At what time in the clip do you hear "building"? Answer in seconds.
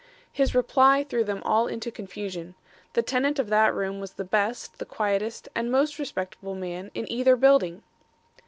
7.35-7.83